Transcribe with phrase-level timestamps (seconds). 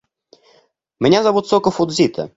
[0.99, 2.29] Меня зовут Соко Фудзита.